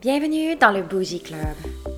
[0.00, 1.38] Bienvenue dans le Bougie Club.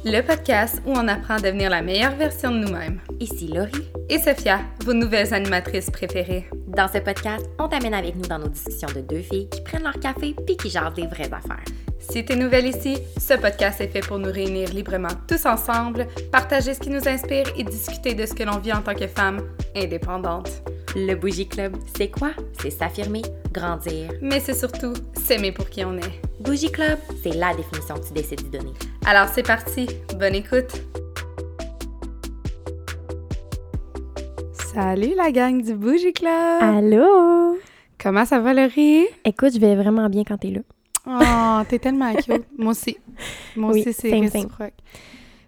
[0.05, 2.99] Le podcast où on apprend à devenir la meilleure version de nous-mêmes.
[3.21, 3.89] Ici Laurie.
[4.09, 6.49] Et Sophia, vos nouvelles animatrices préférées.
[6.67, 9.85] Dans ce podcast, on t'amène avec nous dans nos discussions de deux filles qui prennent
[9.85, 11.63] leur café puis qui jasent des vraies affaires.
[12.01, 16.75] Si t'es nouvelle ici, ce podcast est fait pour nous réunir librement tous ensemble, partager
[16.75, 19.43] ce qui nous inspire et discuter de ce que l'on vit en tant que femme
[19.77, 20.51] indépendante.
[20.97, 22.33] Le Bougie Club, c'est quoi?
[22.61, 23.23] C'est s'affirmer,
[23.53, 24.11] grandir.
[24.21, 26.32] Mais c'est surtout s'aimer pour qui on est.
[26.43, 28.73] Bougie Club, c'est la définition que tu décides de donner.
[29.07, 29.87] Alors c'est parti,
[30.19, 30.73] bonne écoute!
[34.75, 36.61] Salut la gang du Bougie Club!
[36.61, 37.59] Allô?
[38.03, 39.05] Comment ça va Laurie?
[39.25, 40.61] Écoute, je vais vraiment bien quand t'es là.
[41.07, 42.45] Oh, t'es tellement cute.
[42.59, 42.97] Moi aussi.
[43.55, 44.49] Moi Oui, aussi, c'est same, same.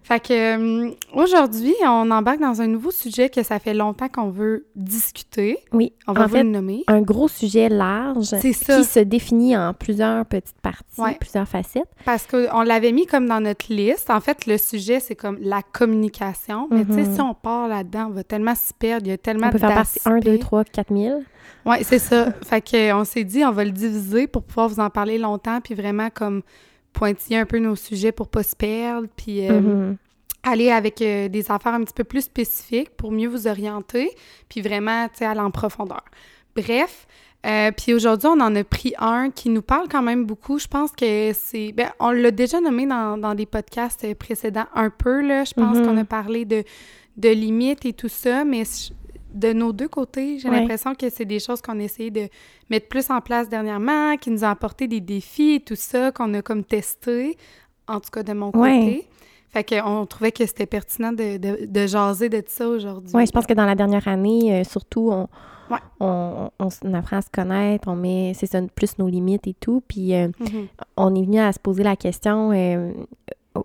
[0.07, 4.29] Fait que euh, aujourd'hui, on embarque dans un nouveau sujet que ça fait longtemps qu'on
[4.29, 5.57] veut discuter.
[5.73, 6.85] Oui, On va en vous fait, le nommer.
[6.89, 8.39] un gros sujet large ça.
[8.39, 11.17] qui se définit en plusieurs petites parties, Ouais.
[11.19, 11.89] plusieurs facettes.
[12.05, 14.11] Parce qu'on l'avait mis comme dans notre liste.
[14.11, 16.69] En fait, le sujet, c'est comme la communication.
[16.71, 17.15] Mais tu sais, Mhm.
[17.15, 19.07] si on part là-dedans, on va tellement s'y perdre.
[19.07, 20.41] Il y a tellement On peut faire partie 1, 2, d'aspects.
[20.41, 21.23] 3, 4 000.
[21.65, 22.31] Oui, c'est ça.
[22.43, 25.61] fait que on s'est dit, on va le diviser pour pouvoir vous en parler longtemps,
[25.63, 26.43] puis vraiment comme
[26.95, 29.97] pointiller un peu nos sujets pour pas se perdre, puis euh, Mhm.
[30.43, 34.11] aller avec euh, des affaires un petit peu plus spécifiques pour mieux vous orienter,
[34.49, 36.05] puis vraiment, tu sais, aller en profondeur.
[36.57, 37.07] Bref,
[37.47, 40.59] euh, puis aujourd'hui, on en a pris un qui nous parle quand même beaucoup.
[40.59, 41.73] Je pense que c'est...
[41.73, 45.45] Ben, on l'a déjà nommé dans, dans des podcasts précédents un peu, là.
[45.45, 45.85] Je pense Mhm.
[45.87, 46.63] qu'on a parlé de,
[47.19, 48.63] de limites et tout ça, mais
[49.35, 50.61] de nos deux côtés, j'ai Ouais.
[50.61, 52.29] l'impression que c'est des choses qu'on a essayé de
[52.71, 56.33] mettre plus en place dernièrement, qui nous ont apporté des défis et tout ça, qu'on
[56.35, 57.37] a comme testé,
[57.89, 59.07] en tout cas de mon côté.
[59.51, 63.11] Fait qu'on trouvait que c'était pertinent de, de, de jaser de ça aujourd'hui.
[63.15, 65.29] Oui, je pense que dans la dernière année, euh, surtout, on,
[65.71, 65.79] Ouais.
[66.01, 69.83] on, on, apprend à se connaître, on met, c'est ça, plus nos limites et tout.
[69.87, 70.67] Puis euh, Mhm.
[70.97, 72.93] on est venu à se poser la question, euh,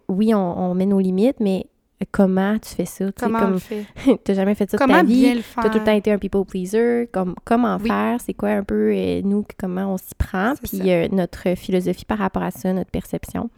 [0.08, 1.66] oui, on met nos limites, mais
[2.12, 3.06] comment tu fais ça?
[3.20, 3.86] Comment on comme, le fait?
[4.24, 5.22] t'as jamais fait ça de Comment ta vie.
[5.22, 5.64] bien le faire?
[5.64, 7.08] T'as tout le temps été un people pleaser.
[7.12, 7.88] Comme, comment Oui.
[7.90, 8.18] faire?
[8.26, 10.54] C'est quoi un peu, euh, nous, comment on s'y prend?
[10.64, 13.50] Puis euh, notre philosophie par rapport à ça, notre perception.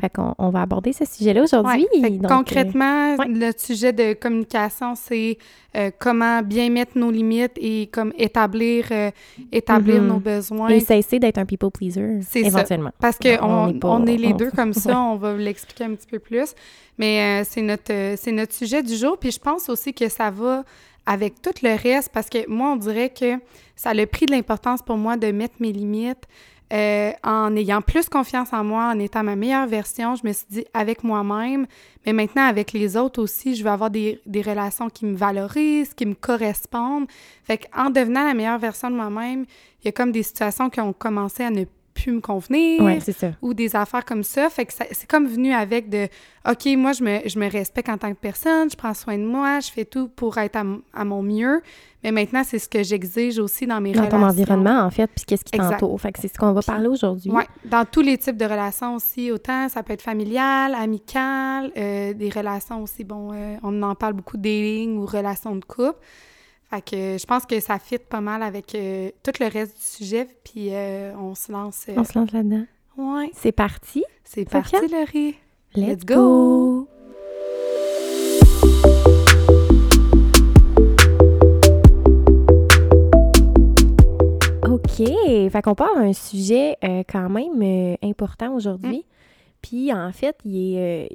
[0.00, 1.86] Fait qu'on on va aborder ce sujet-là aujourd'hui.
[2.00, 2.12] Ouais.
[2.22, 3.26] Euh, concrètement, ouais.
[3.28, 5.38] le sujet de communication, c'est
[5.76, 9.10] euh, comment bien mettre nos limites et comme établir, euh,
[9.52, 10.08] établir Mhm.
[10.08, 10.68] nos besoins.
[10.68, 12.46] et cesser d'être un people pleaser, C'est ça.
[12.46, 12.90] éventuellement.
[13.00, 15.94] Parce qu'on On on, pas- est les deux comme ça, on va vous l'expliquer un
[15.94, 16.54] petit peu plus.
[16.98, 19.18] Mais euh, c'est notre, c'est notre sujet du jour.
[19.18, 20.64] Puis je pense aussi que ça va
[21.06, 23.38] avec tout le reste parce que moi, on dirait que
[23.76, 26.26] ça a pris de l'importance pour moi de mettre mes limites.
[26.72, 30.46] euh, en ayant plus confiance en moi, en étant ma meilleure version, je me suis
[30.50, 31.66] dit avec moi-même,
[32.04, 35.94] mais maintenant avec les autres aussi, je veux avoir des, des relations qui me valorisent,
[35.94, 37.06] qui me correspondent.
[37.44, 39.46] Fait qu'en devenant la meilleure version de moi-même,
[39.80, 41.64] il y a comme des situations qui ont commencé à ne
[41.96, 43.28] plus me convenir Ouais, ça.
[43.42, 44.48] ou des affaires comme ça.
[44.50, 46.08] Fait que c'est comme venu avec de
[46.48, 49.24] OK, moi, je me, je me respecte en tant que personne, je prends soin de
[49.24, 50.64] moi, je fais tout pour être à,
[50.94, 51.60] à mon mieux.
[52.04, 54.20] Mais maintenant, c'est ce que j'exige aussi dans mes Dans relations.
[54.20, 56.00] ton environnement, en fait, puis qu'est-ce qui t'entoure.
[56.00, 57.32] Fait que c'est ce qu'on va parler aujourd'hui.
[57.32, 62.12] Ouais, dans tous les types de relations aussi, autant ça peut être familial, amical, euh,
[62.12, 65.98] des relations aussi, bon, euh, on en parle beaucoup dating ou relations de couple.
[66.70, 69.82] Fait que je pense que ça fit pas mal avec euh, tout le reste du
[69.84, 71.86] sujet, puis euh, on se lance.
[71.88, 72.64] euh, On se lance là-dedans.
[72.96, 74.04] Ouais, C'est parti.
[74.24, 74.80] c'est Sophia?
[74.80, 75.36] parti, Laurie.
[75.74, 76.14] Let's, Let's go.
[76.14, 76.88] go.
[84.68, 85.02] OK.
[85.50, 86.76] Fait qu'on parle d'un sujet
[87.08, 88.98] quand même important aujourd'hui.
[88.98, 89.02] Mm.
[89.62, 91.08] Puis en fait, il est,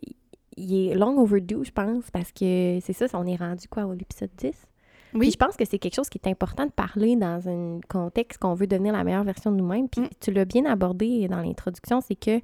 [0.57, 3.93] il est long overdue, je pense, parce que c'est ça, on est rendu quoi au
[3.93, 4.51] l'épisode 10?
[5.11, 7.79] Puis Oui, je pense que c'est quelque chose qui est important de parler dans un
[7.89, 9.87] contexte qu'on veut devenir la meilleure version de nous-mêmes.
[9.89, 10.07] Puis Mm.
[10.19, 12.39] tu l'as bien abordé dans l'introduction, c'est que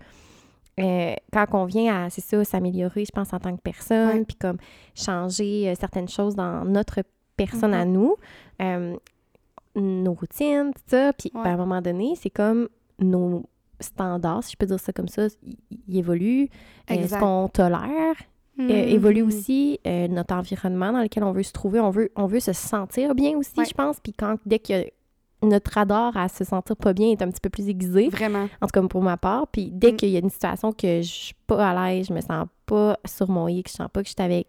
[0.79, 4.25] euh, quand on vient à, c'est ça, s'améliorer, je pense, en tant que personne, Ouais.
[4.25, 4.57] puis comme
[4.93, 6.99] changer euh, certaines choses dans notre
[7.35, 7.91] personne à Mhm.
[7.93, 8.15] nous,
[8.61, 8.95] euh,
[9.75, 11.41] nos routines, tout ça, puis Ouais.
[11.43, 12.67] ben, à un moment donné, c'est comme
[12.99, 13.43] nos
[13.79, 15.27] standards, si je peux dire ça comme ça,
[15.87, 16.49] ils, évoluent.
[16.89, 17.19] Euh, ce Exact.
[17.19, 18.15] qu'on tolère
[18.59, 18.69] euh, Mhm.
[18.69, 21.79] évolue aussi euh, notre environnement dans lequel on veut se trouver.
[21.79, 23.65] On veut, on veut se sentir bien aussi, Ouais.
[23.65, 23.99] je pense.
[23.99, 24.85] Puis quand, dès que
[25.43, 28.47] notre radar à se sentir pas bien est un petit peu plus aiguisé, Vraiment.
[28.59, 29.95] en tout cas pour ma part, puis dès Mm.
[29.97, 32.97] qu'il y a une situation que je suis pas à l'aise, je me sens pas
[33.05, 34.47] sur mon X, je sens pas que je suis avec...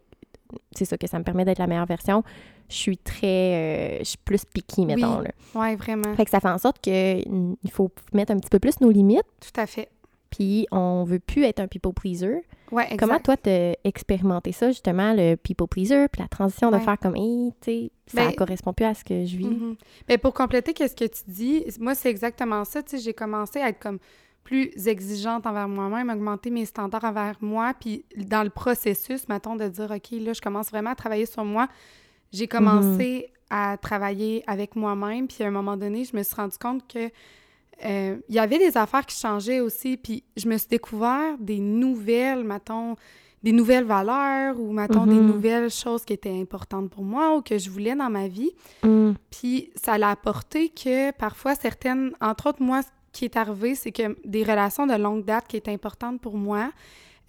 [0.73, 2.23] C'est ça que ça me permet d'être la meilleure version.
[2.71, 3.27] Je suis très...
[3.27, 5.19] euh, je suis plus picky, mettons.
[5.19, 5.25] Oui.
[5.27, 5.61] Là.
[5.61, 6.15] Ouais, vraiment.
[6.15, 8.81] Fait que ça fait en sorte que mm, il faut mettre un petit peu plus
[8.81, 9.91] nos limites, Tout à fait.
[10.31, 12.43] puis on veut plus être un people pleaser.
[12.71, 12.99] Ouais, exact.
[13.01, 16.83] Comment toi, t'as expérimenté ça, justement, le people pleaser, puis la transition de Ouais.
[16.83, 19.47] faire comme, hey, tu sais, ça Ben, correspond plus à ce que je vis?
[19.47, 19.77] Mhm.
[20.07, 22.83] Ben, pour compléter qu'est-ce que tu dis, moi, c'est exactement ça.
[22.83, 23.99] Tu sais, j'ai commencé à être comme
[24.45, 27.75] plus exigeante envers moi-même, augmenter mes standards envers moi.
[27.79, 31.45] Puis dans le processus, mettons, de dire, OK, là, je commence vraiment à travailler sur
[31.45, 31.69] moi,
[32.33, 35.27] j'ai commencé à travailler avec moi-même.
[35.29, 37.11] Puis à un moment donné, je me suis rendu compte que
[37.85, 39.97] euh, il y avait des affaires qui changeaient aussi.
[39.97, 42.97] Puis je me suis découvert des nouvelles, mettons,
[43.43, 45.27] des nouvelles valeurs ou, mettons, des Mhm.
[45.27, 48.51] nouvelles choses qui étaient importantes pour moi ou que je voulais dans ma vie.
[48.83, 49.13] Mm.
[49.31, 53.93] Puis ça l'a apporté que parfois certaines, entre autres moi, ce qui est arrivé, c'est
[53.93, 56.73] que des relations de longue date qui étaient importantes pour moi,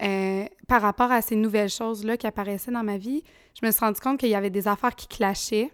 [0.02, 3.22] euh, par rapport à ces nouvelles choses-là qui apparaissaient dans ma vie,
[3.60, 5.70] je me suis rendu compte qu'il y avait des affaires qui clashaient,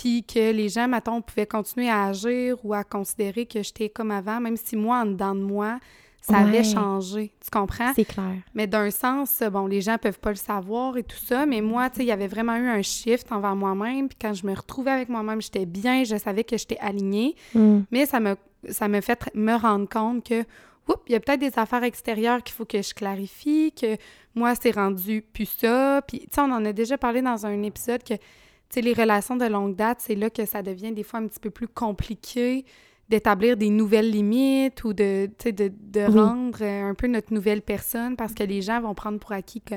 [0.00, 4.10] puis que les gens, mettons, pouvaient continuer à agir ou à considérer que j'étais comme
[4.10, 5.78] avant, même si moi, en dedans de moi,
[6.22, 7.32] ça avait changé.
[7.38, 7.92] Tu comprends?
[7.94, 8.36] C'est clair.
[8.54, 11.90] Mais d'un sens, bon, les gens peuvent pas le savoir et tout ça, mais moi,
[11.90, 14.08] tu sais, il y avait vraiment eu un shift envers moi-même.
[14.08, 17.34] Puis quand je me retrouvais avec moi-même, j'étais bien, je savais que j'étais alignée.
[17.54, 17.80] Mm.
[17.90, 18.36] Mais ça me,
[18.70, 20.40] ça me fait me rendre compte que,
[20.88, 23.98] oups, il y a peut-être des affaires extérieures qu'il faut que je clarifie, que
[24.34, 26.00] moi, c'est rendu plus ça.
[26.08, 28.14] Puis, tu sais, on en a déjà parlé dans un épisode que,
[28.74, 31.40] sais, les relations de longue date, c'est là que ça devient des fois un petit
[31.40, 32.64] peu plus compliqué
[33.08, 35.50] d'établir des nouvelles limites ou de, de,
[35.80, 36.20] de Oui.
[36.20, 39.60] rendre euh, un peu notre nouvelle personne parce que les gens vont prendre pour acquis
[39.60, 39.74] que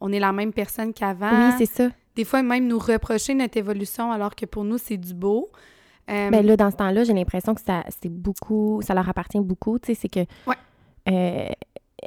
[0.00, 1.48] on est la même personne qu'avant.
[1.50, 1.90] Oui, c'est ça.
[2.16, 5.50] des fois, même nous reprocher notre évolution alors que pour nous, c'est du beau.
[6.08, 9.40] Euh, Ben là, dans ce temps-là, j'ai l'impression que ça, c'est beaucoup, ça leur appartient
[9.40, 9.78] beaucoup.
[9.78, 10.20] Tu sais, c'est que.
[10.46, 10.56] Ouais.
[11.08, 11.48] euh,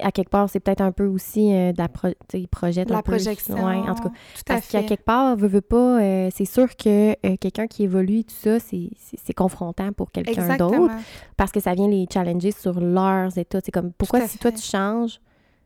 [0.01, 3.01] à quelque part, c'est peut-être un peu aussi euh, de la pro, la un peu.
[3.01, 3.55] projection.
[3.55, 4.09] Ouais, en tout cas.
[4.09, 7.83] Tout Parce qu'à quelque part, veut, veut pas, euh, c'est sûr que euh, quelqu'un qui
[7.83, 10.93] évolue, tout ça, c'est, confrontant pour quelqu'un d'autre.
[11.37, 13.59] Parce que ça vient les challenger sur leurs états.
[13.63, 15.19] C'est comme, pourquoi si toi tu changes?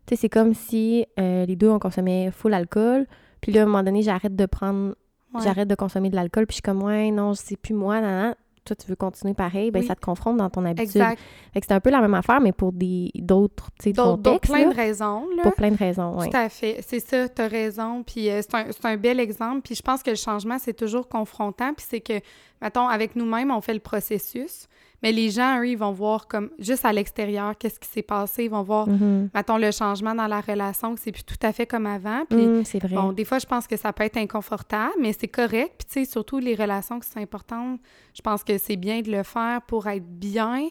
[0.06, 3.07] Tu sais, c'est comme si euh, les deux, on consommait full alcool.
[3.41, 4.94] Puis là, à un moment donné, j'arrête de prendre
[5.33, 5.41] Ouais.
[5.44, 8.12] j'arrête de consommer de l'alcool, puis je suis comme, ouais, non, c'est plus moi, nan,
[8.12, 8.35] nan.
[8.67, 9.85] Toi, tu veux continuer pareil, ben Oui.
[9.87, 10.97] ça te confronte dans ton habitude.
[10.97, 11.19] Exact.
[11.53, 14.17] Fait que c'est un peu la même affaire, mais pour des d'autres, tu sais, D'autres,
[14.17, 15.43] d'autres contextes, plein là, de raisons, là.
[15.43, 16.29] pour plein de raisons, ouais.
[16.29, 16.83] Tout à fait.
[16.85, 18.03] C'est ça, tu as raison.
[18.03, 19.61] Puis euh, c'est un, c'est un bel exemple.
[19.61, 21.73] Puis je pense que le changement, c'est toujours confrontant.
[21.73, 22.19] Puis c'est que,
[22.61, 24.67] mettons, avec nous-mêmes, on fait le processus.
[25.03, 28.45] Mais les gens, eux, ils vont voir comme juste à l'extérieur qu'est-ce qui s'est passé.
[28.45, 29.29] Ils vont voir, Mhm.
[29.33, 32.25] mettons, le changement dans la relation, que c'est plus tout à fait comme avant.
[32.29, 32.95] Puis Mm, c'est vrai.
[32.95, 35.73] Bon, des fois, je pense que ça peut être inconfortable, mais c'est correct.
[35.77, 37.79] Puis, tu sais, surtout les relations qui sont importantes,
[38.15, 40.67] je pense que c'est bien de le faire pour être bien.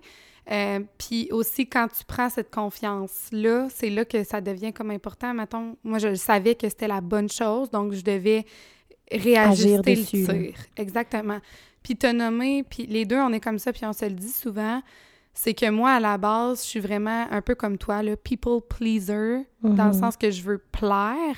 [0.51, 5.35] Euh, puis aussi, quand tu prends cette confiance-là, c'est là que ça devient comme important.
[5.35, 8.45] Mettons, moi, je savais que c'était la bonne chose, donc je devais
[9.11, 10.55] réajuster Agir le dessus, tir.
[10.77, 11.39] Exactement.
[11.87, 14.29] Puis te nommer, puis les deux, on est comme ça, puis on se le dit
[14.33, 14.83] souvent,
[15.33, 18.59] c'est que moi, à la base, je suis vraiment un peu comme toi, le people
[18.69, 20.01] pleaser, dans le Mhm.
[20.01, 21.37] sens que je veux plaire.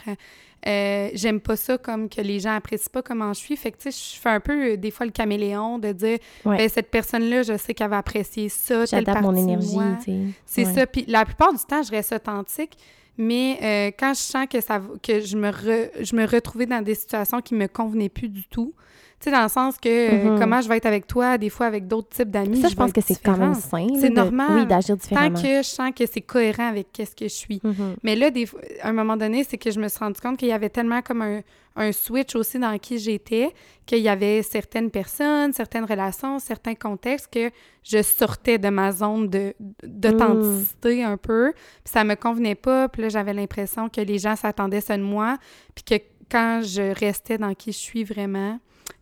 [0.66, 3.56] Euh, J'aime pas ça comme que les gens apprécient pas comment je suis.
[3.56, 6.18] Fait que, tu sais, je fais un peu, euh, des fois, le caméléon de dire,
[6.46, 6.56] Ouais.
[6.56, 9.96] ben, cette personne-là, je sais qu'elle va apprécier ça, telle mon partie de énergie, moi.
[9.98, 10.18] tu sais.
[10.46, 10.72] C'est Ouais.
[10.74, 10.86] ça.
[10.86, 12.78] Puis la plupart du temps, je reste authentique.
[13.18, 16.80] Mais euh, quand je sens que ça que je me re- je me retrouvais dans
[16.82, 18.72] des situations qui me convenaient plus du tout,
[19.20, 20.38] sais dans le sens que euh, Mhm.
[20.40, 22.92] comment je vais être avec toi des fois avec d'autres types d'amis, Ça, je pense
[22.92, 23.86] que c'est quand même sain.
[24.00, 24.48] C'est normal.
[24.52, 25.42] Oui, d'agir Tant différemment.
[25.42, 27.60] que je sens que c'est cohérent avec qu'est-ce que je suis.
[27.64, 27.96] Mhm.
[28.02, 28.46] Mais là, des
[28.82, 31.02] à un moment donné, c'est que je me suis rendu compte qu'il y avait tellement
[31.02, 31.40] comme un,
[31.76, 33.52] un switch aussi dans qui j'étais,
[33.86, 37.50] qu'il y avait certaines personnes, certaines relations, certains contextes que
[37.84, 39.54] je sortais de ma zone de
[39.84, 41.52] d'authenticité un peu,
[41.84, 45.02] puis ça me convenait pas, puis là, j'avais l'impression que les gens s'attendaient ça de
[45.02, 45.38] moi,
[45.74, 48.58] puis que quand je restais dans qui je suis vraiment,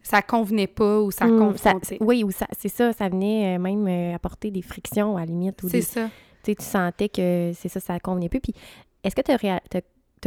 [0.07, 1.99] ça convenait pas ou ça Mm, ça- confrontait.
[2.01, 5.27] oui, ou ça, c'est ça, ça venait euh, même euh, apporter des frictions à la
[5.27, 5.63] limite.
[5.65, 6.07] Ou C'est ça.
[6.43, 8.41] tu sais, tu sentais que c'est ça, ça convenait plus.
[8.41, 8.55] Puis
[9.03, 9.61] est-ce que tu as,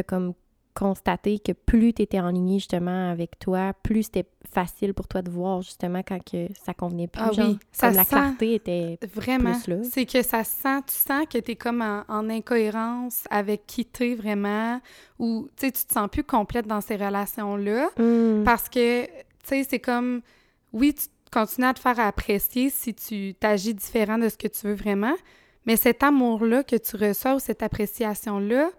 [0.04, 0.34] comme
[0.76, 5.22] constaté que plus tu étais en ligne justement avec toi, plus c'était facile pour toi
[5.22, 7.22] de voir justement quand que ça convenait plus?
[7.26, 9.52] Ah genre, oui, ça comme la clarté était Vraiment.
[9.60, 9.78] plus là.
[9.84, 13.86] C'est que ça sent, tu sens que tu es comme en, en incohérence avec qui
[13.86, 14.80] t'es vraiment,
[15.18, 17.90] ou tu sais, tu te sens plus complète dans ces relations-là.
[17.98, 18.44] Mm.
[18.46, 19.06] Parce que,
[19.50, 20.22] tu sais, c'est comme,
[20.74, 24.68] oui, tu continues à te faire apprécier si tu t'agis différent de ce que tu
[24.68, 25.16] veux vraiment,
[25.66, 28.70] mais cet amour-là que tu reçois ou cette appréciation-là,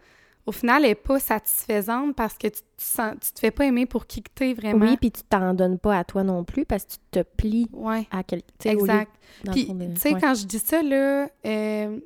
[0.46, 3.86] au final, n'est pas satisfaisante parce que tu te, sens, tu te fais pas aimer
[3.86, 4.86] pour qui que t'es vraiment.
[4.86, 7.68] Oui, puis tu t'en donnes pas à toi non plus parce que tu te plies
[7.72, 8.08] Ouais.
[8.10, 8.46] à quelqu'un.
[8.64, 9.12] Exact.
[9.52, 10.20] Puis, tu sais, ouais.
[10.20, 12.00] quand je dis ça, là, euh,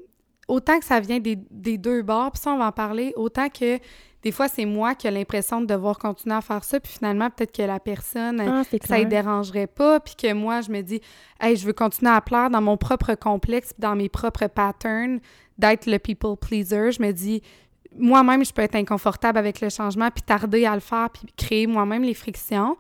[0.49, 3.49] autant que ça vient des, des deux bords, puis ça, on va en parler, autant
[3.49, 3.79] que
[4.25, 7.29] des fois, c'est moi qui ai l'impression de devoir continuer à faire ça, puis finalement,
[7.29, 11.03] peut-être que la personne, Ah, ça ne dérangerait pas, puis que moi, je me dis,
[11.43, 15.21] hey, je veux continuer à plaire dans mon propre complexe, dans mes propres patterns,
[15.59, 16.93] d'être le people pleaser.
[16.93, 17.43] Je me dis,
[17.99, 21.67] moi-même, je peux être inconfortable avec le changement, puis tarder à le faire, puis créer
[21.67, 22.79] moi-même les frictions.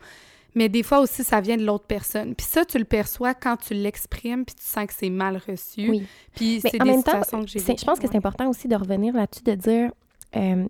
[0.54, 2.34] mais des fois aussi, ça vient de l'autre personne.
[2.34, 5.90] Puis ça, tu le perçois quand tu l'exprimes, puis tu sens que c'est mal reçu.
[5.90, 6.06] Oui.
[6.34, 8.76] Puis c'est des même temps, situations que j'ai je pense que c'est important aussi de
[8.76, 9.90] revenir là-dessus, de dire
[10.36, 10.66] euh,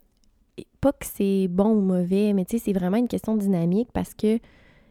[0.81, 4.15] pas que c'est bon ou mauvais, mais tu sais, c'est vraiment une question dynamique parce
[4.15, 4.39] que,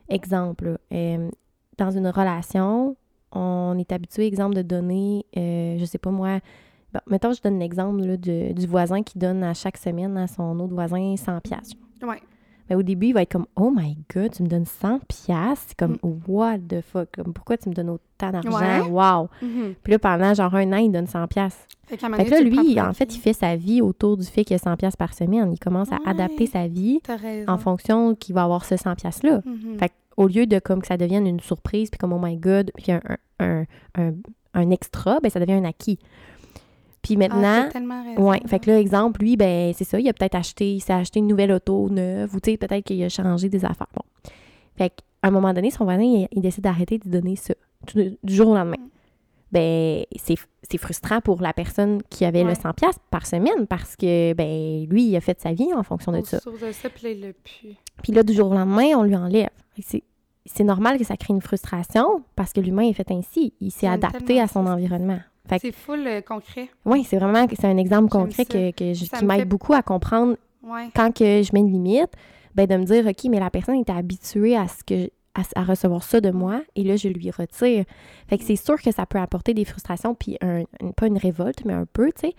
[0.10, 1.30] exemple, euh,
[1.78, 2.96] dans une relation,
[3.32, 6.40] on est habitué, exemple, de donner, euh, je sais pas moi,
[6.94, 10.74] bon, mettons, je donne l'exemple du voisin qui donne à chaque semaine à son autre
[10.74, 11.72] voisin 100 pièces.
[12.70, 15.66] Mais au début, il va être comme Oh my god, tu me donnes 100 pièces,
[15.68, 16.20] c'est comme Mm.
[16.28, 18.80] What the fuck, comme pourquoi tu me donnes autant d'argent, Ouais.
[18.90, 19.30] wow.
[19.42, 19.76] Mhm.
[19.84, 21.68] Puis là, pendant genre un an, il donne 100 pièces.
[21.86, 24.46] Fait, qu'à Fait que là, lui, en fait, il fait sa vie autour du fait
[24.46, 25.52] qu'il y a 100 pièces par semaine.
[25.52, 26.02] Il commence à Ouais.
[26.10, 27.02] adapter sa vie
[27.48, 29.42] en fonction qu'il va avoir ce 100 pièces-là.
[29.46, 29.78] Mhm.
[29.80, 32.72] Fait au lieu de comme que ça devienne une surprise, puis comme oh my god,
[32.76, 33.02] puis un,
[33.40, 33.66] un,
[33.96, 34.12] un,
[34.54, 35.98] un extra, ben ça devient un acquis.
[37.04, 38.30] Puis Ah, maintenant, tellement raison.
[38.30, 40.94] ouais, fait que là, exemple, lui, ben c'est ça, il a peut-être acheté, il s'est
[40.94, 43.88] acheté une nouvelle auto neuve, ou tu sais, peut-être qu'il a changé des affaires.
[43.96, 44.02] Bon.
[44.78, 47.54] Fait qu'à un moment donné, son voisin, il, il décide d'arrêter de donner ça,
[47.94, 48.78] du jour au lendemain.
[48.80, 48.90] Mm.
[49.52, 50.36] Ben, c'est
[50.68, 52.56] c'est frustrant pour la personne qui avait le Ouais.
[52.56, 56.12] 100 pièces par semaine parce que, ben, lui, il a fait sa vie en fonction
[56.14, 56.40] de ça.
[58.02, 59.50] puis là, du jour au lendemain, on lui enlève.
[59.82, 60.02] C'est
[60.46, 63.54] c'est normal que ça crée une frustration parce que l'humain est fait ainsi.
[63.62, 65.20] Il s'est adapté à son environnement.
[65.60, 66.70] C'est full euh, concret.
[66.86, 69.74] Oui, c'est vraiment c'est un exemple concret que, que je- Ça qui m'aide fait- beaucoup
[69.74, 70.88] à comprendre Ouais.
[70.96, 72.12] quand que je mets une limite,
[72.56, 75.64] ben de me dire, OK, mais la personne était habituée à ce que à, à
[75.64, 77.84] recevoir ça de moi et là, je lui retire.
[78.28, 81.18] Fait que c'est sûr que ça peut apporter des frustrations, puis un, une- pas une
[81.18, 82.36] révolte, mais un peu, tu sais.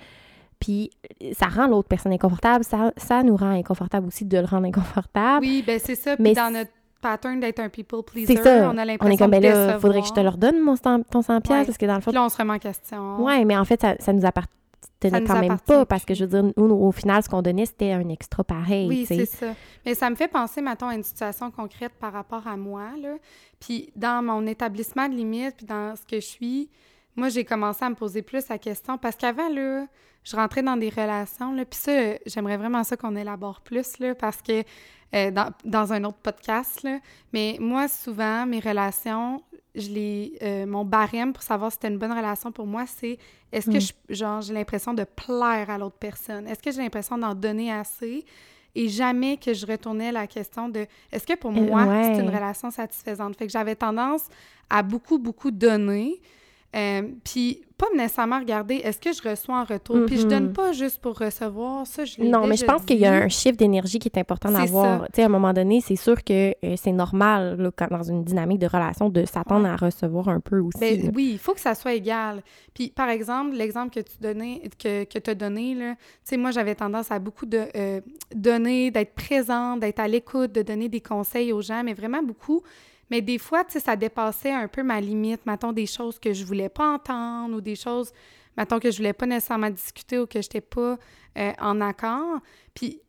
[0.61, 0.91] Puis
[1.33, 2.65] ça rend l'autre personne inconfortable.
[2.65, 5.45] Ça, ça nous rend inconfortable aussi de le rendre inconfortable.
[5.45, 6.15] Oui, ben c'est ça.
[6.17, 6.71] Puis Mais dans c'est- notre
[7.05, 8.71] pattern d'être un people pleaser, C'est ça.
[8.71, 10.75] on a On l'impression est comme, ben là, faudrait que je te leur donne mon
[10.77, 11.65] 100 ton 100 pièces Ouais.
[11.67, 13.23] parce que dans le fond, Puis là, on se remet en question.
[13.25, 14.51] ouais, mais en fait, ça, ça nous appartenait
[15.03, 17.43] Ça quand même appartient pas parce que je veux dire, nous, au final, ce qu'on
[17.43, 19.49] donnait, c'était un extra pareil, Oui, c'est ça.
[19.85, 23.17] Mais ça me fait penser, mettons, à une situation concrète par rapport à moi, là.
[23.61, 26.71] Puis dans mon établissement de limite, puis dans ce que je suis,
[27.17, 29.87] moi, j'ai commencé à me poser plus la question parce qu'avant, là,
[30.25, 31.93] je rentrais dans des relations, là, puis ça,
[32.25, 34.63] j'aimerais vraiment ça qu'on élabore plus, là, parce que
[35.15, 36.99] euh, dans, dans un autre podcast, là,
[37.33, 39.43] mais moi, souvent, mes relations,
[39.75, 43.19] je les, euh, mon barème pour savoir si c'était une bonne relation pour moi, c'est
[43.53, 43.81] est-ce que Mm.
[44.09, 46.47] je, genre, j'ai l'impression de plaire à l'autre personne?
[46.49, 48.25] Est-ce que j'ai l'impression d'en donner assez?
[48.77, 52.03] Et jamais que je retournais la question de est-ce que pour Euh, moi, ouais.
[52.15, 53.37] c'est une relation satisfaisante?
[53.37, 54.25] Fait que j'avais tendance
[54.69, 56.21] à beaucoup, beaucoup donner.
[56.75, 60.07] euh, puis pas nécessairement regarder est-ce que je reçois en retour?
[60.07, 60.53] Puis je donne Mhm.
[60.53, 63.57] pas juste pour recevoir, ça je Non, mais je pense qu'il y a un chiffre
[63.57, 65.01] d'énergie qui est important d'avoir.
[65.01, 65.07] ça.
[65.07, 68.03] Tu sais, à un moment donné, c'est sûr que euh, c'est normal, là, quand, dans
[68.05, 69.71] une dynamique de relation, de s'attendre Ouais.
[69.71, 70.79] à recevoir un peu aussi.
[70.79, 72.43] Ben oui, il faut que ça soit égal.
[72.75, 76.37] Puis, par exemple, l'exemple que tu donnais, que, que tu as donné, là, tu sais,
[76.37, 78.01] moi, j'avais tendance à beaucoup de euh,
[78.35, 82.63] donner, d'être présente, d'être à l'écoute, de donner des conseils aux gens, mais vraiment beaucoup.
[83.11, 86.33] Mais des fois, tu sais, ça dépassait un peu ma limite, mettons, des choses que
[86.33, 88.13] je voulais pas entendre ou des choses,
[88.57, 90.99] mettons, que je voulais pas nécessairement discuter ou que j'étais pas
[91.39, 92.39] euh, en accord.
[92.75, 93.01] Puis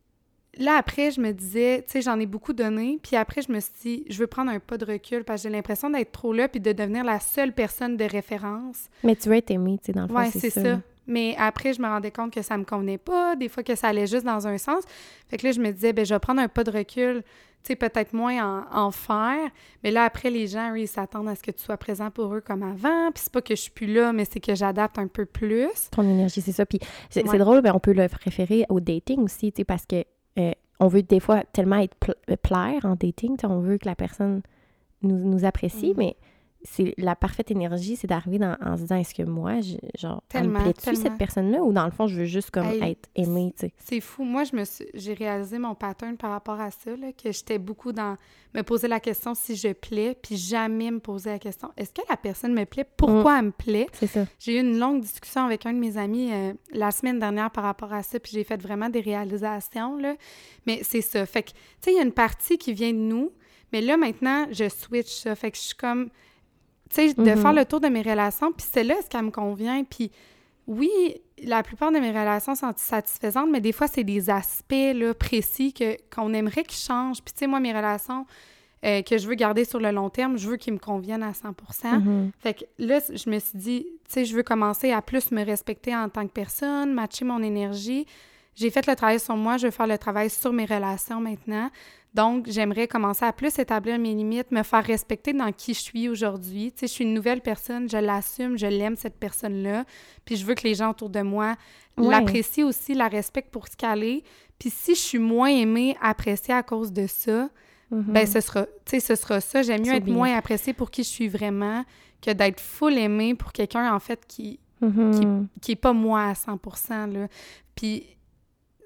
[0.57, 2.99] là, après, je me disais, tu sais, j'en ai beaucoup donné.
[3.03, 5.49] Puis après, je me suis dit, je veux prendre un pas de recul parce que
[5.49, 8.89] j'ai l'impression d'être trop là puis de devenir la seule personne de référence.
[9.03, 10.61] Mais tu veux être aimé, tu sais, dans le fond, Ouais, c'est c'est ça.
[10.63, 10.81] ça.
[11.07, 13.87] Mais après, je me rendais compte que ça me convenait pas, des fois que ça
[13.89, 14.83] allait juste dans un sens.
[15.29, 17.21] Fait que là, je me disais, ben je vais prendre un pas de recul,
[17.63, 19.49] tu sais, peut-être moins en, en faire.
[19.83, 22.41] Mais là, après, les gens, ils s'attendent à ce que tu sois présent pour eux
[22.41, 23.11] comme avant.
[23.11, 25.69] Puis c'est pas que je suis plus là, mais c'est que j'adapte un peu plus.
[25.91, 26.65] Ton énergie, c'est ça.
[26.65, 27.37] Puis c'est Ouais.
[27.37, 30.03] drôle, mais on peut le référer au dating aussi, tu sais, parce que
[30.37, 33.87] euh, on veut des fois tellement être pl- euh, plaire en dating, on veut que
[33.87, 34.41] la personne
[35.01, 35.97] nous, nous apprécie, Mhm.
[35.97, 36.15] mais
[36.65, 40.49] c'est la parfaite énergie, c'est d'arriver en se disant est-ce que moi, je- genre, elle
[40.49, 41.61] me plaît-tu cette personne-là?
[41.63, 43.73] Ou dans le fond, je veux juste comme Hey, être aimée, tu sais.
[43.79, 44.23] C'est fou.
[44.23, 47.91] Moi, je me j'ai réalisé mon pattern par rapport à ça, là, que j'étais beaucoup
[47.93, 48.17] dans
[48.53, 52.01] me poser la question si je plais, puis jamais me poser la question est-ce que
[52.09, 53.87] la personne me plaît, pourquoi elle me plaît?
[53.93, 54.25] C'est ça.
[54.39, 57.63] J'ai eu une longue discussion avec un de mes amis euh, la semaine dernière par
[57.65, 60.15] rapport à ça, puis j'ai fait vraiment des réalisations, là.
[60.65, 61.25] Mais c'est ça.
[61.25, 63.31] Fait que, tu sais, il y a une partie qui vient de nous,
[63.73, 65.35] mais là, maintenant, je switch ça.
[65.35, 66.09] Fait que je suis comme,
[67.13, 69.83] de faire le tour de mes relations, puis celle-là, est-ce qu'elle me convient?
[69.83, 70.11] Puis
[70.67, 70.89] oui,
[71.43, 75.73] la plupart de mes relations sont satisfaisantes, mais des fois, c'est des aspects, là, précis
[75.73, 77.21] que, qu'on aimerait qu'ils changent.
[77.21, 78.25] Puis tu sais, moi, mes relations
[78.85, 81.33] euh, que je veux garder sur le long terme, je veux qu'ils me conviennent à
[81.33, 81.49] 100
[81.99, 82.31] Mhm.
[82.39, 85.43] fait que là, je me suis dit, tu sais, je veux commencer à plus me
[85.43, 88.05] respecter en tant que personne, matcher mon énergie.
[88.55, 91.69] J'ai fait le travail sur moi, je veux faire le travail sur mes relations maintenant.
[92.15, 96.07] Donc, j'aimerais commencer à plus établir mes limites, me faire respecter dans qui je suis
[96.09, 96.71] aujourd'hui.
[96.71, 99.83] Tu sais, je suis une nouvelle personne, je l'assume, je l'aime, cette personne-là.
[100.23, 101.55] Puis je veux que les gens autour de moi
[101.97, 102.09] Ouais.
[102.09, 104.23] l'apprécient aussi, la respectent pour ce qu'elle est.
[104.59, 107.49] Puis si je suis moins aimée, appréciée à cause de ça,
[107.91, 108.01] Mhm.
[108.13, 109.61] ben ce sera, tu sais, ce sera ça.
[109.61, 111.83] J'aime mieux être moins appréciée pour qui je suis vraiment
[112.21, 115.47] que d'être full aimée pour quelqu'un, en fait, qui Mhm.
[115.61, 117.27] qui est pas moi à 100 là.
[117.75, 118.03] Puis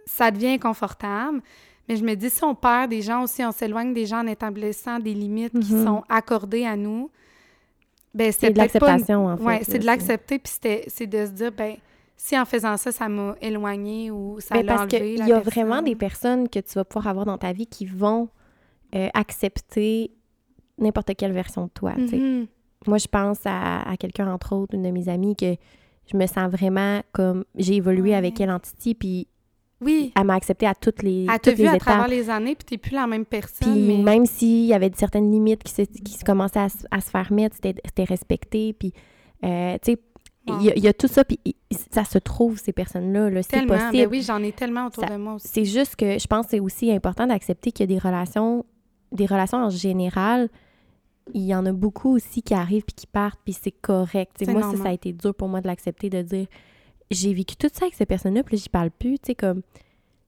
[0.05, 1.41] ça devient inconfortable.
[1.89, 4.27] Mais je me dis, si on perd des gens aussi, on s'éloigne des gens en
[4.27, 5.85] établissant des limites qui Mhm.
[5.85, 7.09] sont accordées à nous,
[8.13, 9.43] ben C'est de l'acceptation, en fait.
[9.43, 10.53] Là, c'est de l'accepter, puis
[10.87, 11.75] c'est de se dire, ben
[12.15, 15.27] si en faisant ça, ça m'a éloigné ou ça Ben, l'a parce enlevé, qu'il la
[15.27, 15.63] y a personne.
[15.63, 18.29] vraiment des personnes que tu vas pouvoir avoir dans ta vie qui vont
[18.95, 20.11] euh, accepter
[20.77, 21.93] n'importe quelle version de toi.
[21.95, 22.47] Mhm.
[22.87, 25.55] Moi, je pense à, à quelqu'un, entre autres, une de mes amies, que
[26.11, 27.45] je me sens vraiment comme...
[27.55, 28.15] J'ai évolué Ouais.
[28.15, 29.27] avec elle en Titi, puis
[29.81, 31.79] Oui, elle m'a accepté à toutes les, elle t'a vu à étapes.
[31.87, 34.03] travers les années, puis t'es plus la même personne, Puis mais...
[34.03, 37.09] même s'il y avait certaines limites qui se, qui se commençaient à, se- à se
[37.09, 38.73] faire mettre, c'était respecté.
[38.73, 38.93] Puis,
[39.45, 39.99] euh, tu sais,
[40.47, 40.55] Wow.
[40.61, 41.39] il y, a- il y a tout ça, puis
[41.91, 43.29] ça se trouve, ces personnes-là.
[43.29, 43.91] Là, c'est Tellement, possible.
[44.03, 45.47] ben oui, j'en ai tellement autour Ça- de moi aussi.
[45.47, 48.65] C'est juste que je pense que c'est aussi important d'accepter qu'il y a des relations,
[49.11, 50.49] des relations en général,
[51.33, 54.43] il y en a beaucoup aussi qui arrivent puis qui partent, puis c'est correct.
[54.47, 56.47] Moi, ça, ça a été dur pour moi de l'accepter, de dire
[57.11, 59.19] j'ai vécu tout ça avec ces personnes-là, puis là, j'y parle plus.
[59.19, 59.61] Tu sais, comme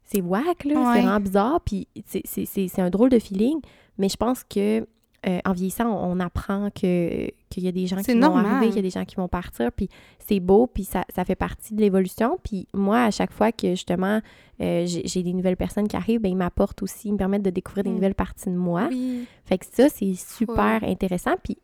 [0.03, 0.85] c'est whack, là, Ouais.
[0.95, 3.59] c'est vraiment bizarre, puis c'est- un drôle de feeling,
[3.97, 4.85] mais je pense que
[5.27, 8.67] euh, en vieillissant, on, on apprend que qu'il y a des gens qui vont arriver,
[8.69, 11.35] qu'il y a des gens qui vont partir, puis c'est beau, puis ça, ça fait
[11.35, 12.39] partie de l'évolution.
[12.43, 14.19] Puis moi, à chaque fois que justement
[14.61, 17.51] euh, j'ai des nouvelles personnes qui arrivent, ben, ils m'apportent aussi, ils me permettent de
[17.51, 17.95] découvrir des Mm.
[17.95, 18.87] nouvelles parties de moi.
[18.89, 21.35] Oui, Fait que ça, c'est super intéressant.
[21.43, 21.59] Puis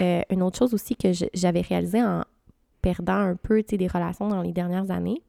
[0.00, 2.22] euh, une autre chose aussi que j'avais réalisé en
[2.82, 5.22] perdant un peu des relations dans les dernières années,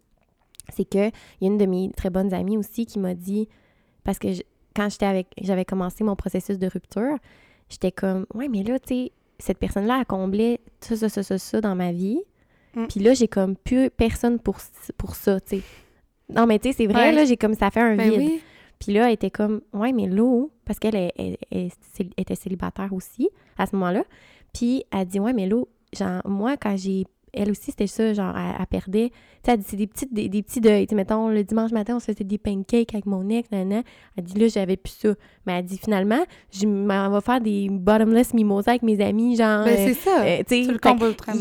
[0.74, 3.48] c'est que il y a une de mes très bonnes amies aussi qui m'a dit,
[4.03, 4.43] parce que je-
[4.75, 7.17] quand j'étais avec, j'avais commencé mon processus de rupture,
[7.70, 11.38] j'étais comme, ouais, mais là, tu sais, cette personne-là a comblé ça, ça, ça, ça,
[11.38, 12.22] ça dans ma vie.
[12.75, 12.86] Mm.
[12.88, 14.58] Puis là, j'ai comme plus personne pour,
[14.98, 15.62] pour ça, tu sais.
[16.29, 17.12] Non, mais tu sais, c'est vrai, Ouais.
[17.12, 18.20] là, j'ai comme ça fait un ben vide.
[18.20, 18.41] oui.
[18.79, 22.36] Puis là, elle était comme, ouais, mais l'eau, parce qu'elle est- elle- elle- elle était
[22.36, 24.03] célibataire aussi à ce moment-là.
[24.53, 27.05] Puis elle dit, ouais, mais l'eau, genre, moi, quand j'ai.
[27.34, 29.12] Elle aussi, c'était ça, genre, elle, elle perdait.
[29.44, 30.86] Tu sais, c'est des, petites, des, des petits deuils.
[30.86, 33.84] Tu sais, mettons, le dimanche matin, on se faisait des pancakes avec mon ex, nanana.
[34.18, 35.14] Elle dit, là, j'avais plus ça.
[35.46, 39.63] Mais elle dit, finalement, je m'en vais faire des bottomless mimosas avec mes amis, genre.
[39.63, 40.24] Ben, euh, c'est ça.
[40.24, 40.80] euh, tu sais, tu le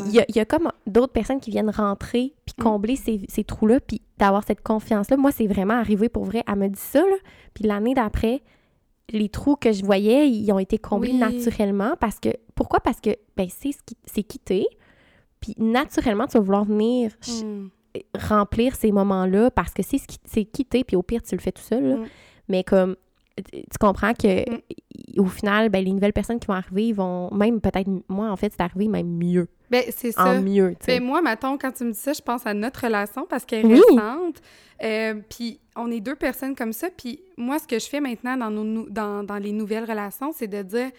[0.06, 2.62] il y, a, il y a comme d'autres personnes qui viennent rentrer puis Mm.
[2.62, 5.16] combler ces, ces trous-là puis d'avoir cette confiance-là.
[5.16, 6.42] Moi, c'est vraiment arrivé pour vrai.
[6.46, 7.16] Elle me dit ça, là.
[7.54, 8.42] Puis l'année d'après,
[9.12, 11.18] les trous que je voyais, ils ont été comblés Oui.
[11.18, 12.28] naturellement parce que...
[12.54, 12.78] Pourquoi?
[12.80, 14.66] Parce que, ben, c'est ce qui- c'est quitté.
[15.40, 17.68] Puis naturellement, tu vas vouloir venir Mm.
[18.18, 21.40] remplir ces moments-là parce que c'est ce qui- c'est quitté puis au pire, tu le
[21.40, 21.96] fais tout seul, là.
[21.96, 22.06] Mm.
[22.48, 22.96] Mais comme...
[23.36, 24.60] Tu comprends que Mm.
[25.18, 27.88] au final, ben, les nouvelles personnes qui vont arriver, ils vont même peut-être...
[28.08, 29.48] Moi, en fait, c'est arrivé même mieux.
[29.70, 30.24] Ben, c'est ça.
[30.26, 30.98] En mieux, tu sais.
[30.98, 33.64] Ben, moi, mettons, quand tu me dis ça, je pense à notre relation parce qu'elle
[33.64, 33.80] est Oui.
[33.90, 34.42] récente.
[34.82, 36.88] Euh, puis on est deux personnes comme ça.
[36.96, 40.48] Puis moi, ce que je fais maintenant dans, nos, dans, dans les nouvelles relations, c'est
[40.48, 40.90] de dire,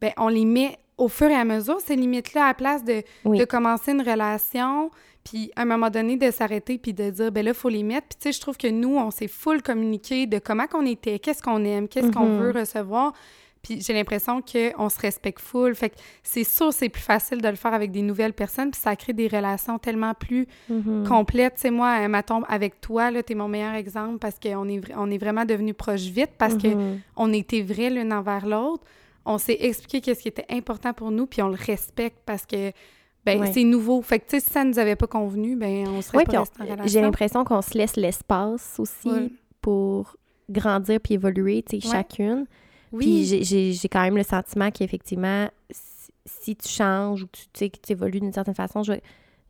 [0.00, 3.02] ben, on les met au fur et à mesure, ces limites-là, à la place de,
[3.24, 3.38] Oui.
[3.38, 4.90] de commencer une relation,
[5.24, 7.82] puis à un moment donné, de s'arrêter, puis de dire, ben là, il faut les
[7.82, 8.08] mettre.
[8.08, 11.18] Puis tu sais, je trouve que nous, on s'est full communiqué de comment qu'on était,
[11.18, 12.38] qu'est-ce qu'on aime, qu'est-ce qu'on Mhm.
[12.40, 13.12] veut recevoir.
[13.62, 15.76] Puis j'ai l'impression qu'on se respecte full.
[15.76, 18.80] Fait que c'est sûr, c'est plus facile de le faire avec des nouvelles personnes, puis
[18.80, 21.06] ça crée des relations tellement plus Mhm.
[21.06, 21.54] complètes.
[21.54, 24.80] Tu sais, moi, euh, mettons, avec toi, là, t'es mon meilleur exemple parce qu'on est,
[24.96, 27.00] on est vraiment devenus proches vite, parce que Mhm.
[27.16, 28.82] on était vrais l'une envers l'autre.
[29.24, 32.72] On s'est expliqué qu'est-ce qui était important pour nous, puis on le respecte parce que
[33.24, 33.52] ben Ouais.
[33.52, 34.02] c'est nouveau.
[34.02, 36.30] Fait que, tu sais, si ça nous avait pas convenu, ben on serait Oui, pas
[36.32, 36.86] puis restés en relation.
[36.86, 39.30] j'ai l'impression qu'on se laisse l'espace aussi Ouais.
[39.60, 40.16] pour
[40.50, 41.92] grandir puis évoluer, tu sais, Ouais.
[41.92, 42.46] chacune.
[42.98, 47.36] Puis Oui, j'ai- j'ai quand même le sentiment qu'effectivement, si, si tu changes ou que
[47.38, 49.02] tu, sais, que tu évolues d'une certaine façon, je, vais-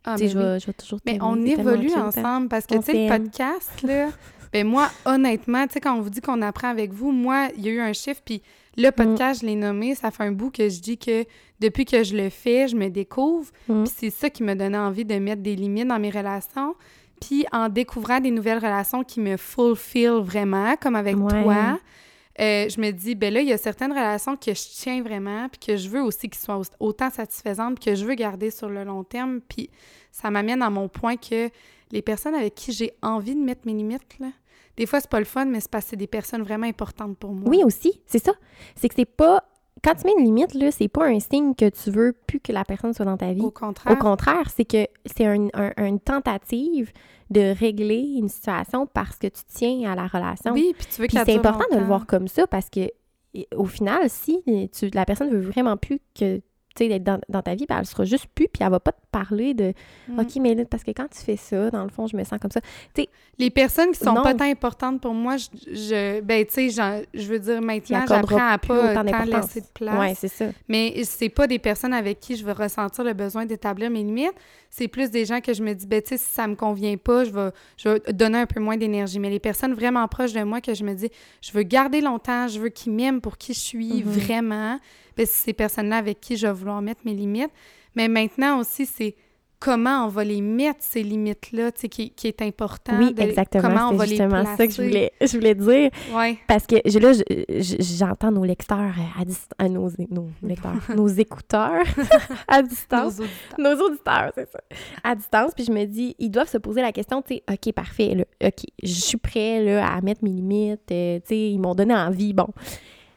[0.05, 3.09] Ah, ben je, vais, je vais toujours Mais on évolue ensemble parce que, tu sais,
[3.09, 4.11] le podcast, là,
[4.53, 7.65] ben moi, honnêtement, tu sais, quand on vous dit qu'on apprend avec vous, moi, il
[7.65, 8.43] y a eu un chiffre, puis
[8.77, 8.93] le Mm.
[8.93, 11.25] podcast, je l'ai nommé, ça fait un bout que je dis que
[11.61, 13.85] depuis que je le fais, je me découvre, Mm.
[13.85, 16.75] puis c'est ça qui me donnait envie de mettre des limites dans mes relations,
[17.21, 21.43] puis en découvrant des nouvelles relations qui me fulfill vraiment, comme avec Ouais.
[21.43, 21.79] toi,
[22.41, 25.49] euh, je me dis, ben là, il y a certaines relations que je tiens vraiment,
[25.49, 28.51] puis que je veux aussi qu'ils soient au- autant satisfaisantes, puis que je veux garder
[28.51, 29.41] sur le long terme.
[29.47, 29.69] Puis
[30.11, 31.51] ça m'amène à mon point que
[31.93, 34.29] les personnes avec qui j'ai envie de mettre mes limites, là,
[34.77, 37.17] des fois, c'est pas le fun, mais c'est parce que c'est des personnes vraiment importantes
[37.19, 37.49] pour moi.
[37.51, 38.33] Oui, aussi, c'est ça.
[38.75, 39.45] C'est que c'est pas...
[39.85, 42.53] Quand tu mets une limite, là, c'est pas un signe que tu veux plus que
[42.53, 43.41] la personne soit dans ta vie.
[43.43, 43.93] Au contraire.
[43.93, 46.93] Au contraire, c'est que c'est un- un- une tentative
[47.31, 50.53] de régler une situation parce que tu tiens à la relation.
[50.53, 52.89] Oui, puis tu veux qu'elle c'est important de le voir comme ça parce que,
[53.57, 56.41] au final, si tu, la personne veut vraiment plus que
[56.75, 58.81] tu sais, d'être dans, dans ta vie, ben, elle sera juste plus, puis elle va
[58.81, 59.73] pas te parler de
[60.09, 60.19] Mm.
[60.21, 62.39] OK, mais là, parce que quand tu fais ça, dans le fond, je me sens
[62.41, 62.61] comme ça.
[63.39, 64.23] Les personnes qui sont Non.
[64.23, 68.49] pas tant importantes pour moi, je, je- ben, tu sais, je veux dire, maintenant, j'apprends
[68.49, 69.99] à pas tant laisser de place.
[69.99, 70.47] Ouais, c'est ça.
[70.69, 74.33] Mais c'est pas des personnes avec qui je vais ressentir le besoin d'établir mes limites.
[74.75, 76.97] C'est plus des gens que je me dis, ben, tu sais, si ça me convient
[76.97, 79.19] pas, je vais, je vais donner un peu moins d'énergie.
[79.19, 81.11] Mais les personnes vraiment proches de moi que je me dis,
[81.43, 84.11] je veux garder longtemps, je veux qu'ils m'aiment pour qui je suis Mhm.
[84.11, 84.81] vraiment,
[85.15, 87.51] ben, c'est ces personnes-là avec qui je vais vouloir mettre mes limites.
[87.97, 89.15] Mais maintenant aussi, c'est
[89.65, 92.93] comment on va les mettre, ces limites-là, tu sais, qui, qui est important.
[92.99, 93.63] Oui, de- exactement.
[93.63, 94.57] Comment on C'est va les justement placer.
[94.57, 95.91] ça que je voulais, je voulais dire.
[96.15, 96.39] Ouais.
[96.49, 97.23] Parce que je- là, je-
[97.61, 101.85] je- j'entends nos lecteurs euh, à distance, nos, nos lecteurs, nos écouteurs
[102.49, 103.21] à Nos distance.
[103.21, 103.59] auditeurs.
[103.59, 104.61] Nos auditeurs, c'est ça.
[105.05, 107.73] À distance, puis je me dis, ils doivent se poser la question, tu sais, OK,
[107.73, 111.59] parfait, là, OK, je suis prêt là, à mettre mes limites, euh, tu sais, ils
[111.59, 112.49] m'ont donné envie, bon.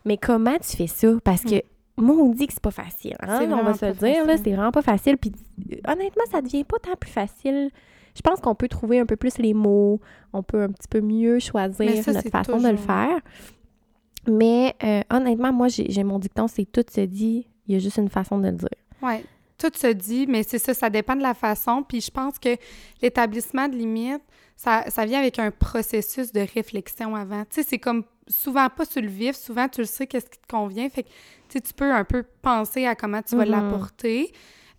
[0.05, 1.07] Mais comment tu fais ça?
[1.23, 1.61] Parce que moi,
[1.97, 3.47] on dit que c'est pas facile, hein?
[3.51, 5.17] On va se le dire, là, c'est vraiment pas facile.
[5.17, 5.31] Puis
[5.87, 7.69] honnêtement, ça devient pas tant plus facile.
[8.15, 9.99] Je pense qu'on peut trouver un peu plus les mots,
[10.31, 13.19] on peut un petit peu mieux choisir ça, notre façon de le faire.
[14.27, 17.97] Mais euh, honnêtement, moi, j'ai mon dicton, c'est tout se dit, il y a juste
[17.97, 18.69] une façon de le dire.
[19.01, 19.23] Oui,
[19.69, 21.83] tout se dit, mais c'est ça, ça dépend de la façon.
[21.87, 22.49] Puis je pense que
[23.01, 24.21] l'établissement de limites,
[24.55, 27.43] ça, ça vient avec un processus de réflexion avant.
[27.45, 30.39] Tu sais, c'est comme souvent pas sur le vif, souvent tu le sais qu'est-ce qui
[30.39, 30.89] te convient.
[30.89, 31.13] Fait que tu
[31.57, 33.51] sais, tu peux un peu penser à comment tu vas Mhm.
[33.51, 34.31] l'apporter.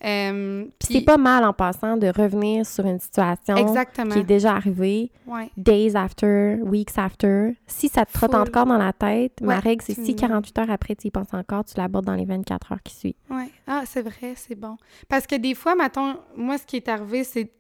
[0.07, 4.13] Euh, Puis c'est pas mal en passant de revenir sur une situation exactement.
[4.13, 5.51] qui est déjà arrivée, Ouais.
[5.57, 7.57] days after, weeks after.
[7.67, 8.41] Si ça te trotte Full.
[8.41, 11.33] encore dans la tête, ma règle, c'est si me- 48 heures après tu y penses
[11.35, 13.15] encore, tu l'abordes dans les 24 heures qui suivent.
[13.31, 13.51] Oui.
[13.67, 14.77] Ah, c'est vrai, c'est bon.
[15.09, 17.51] Parce que des fois, mettons, moi, ce qui est arrivé, c'est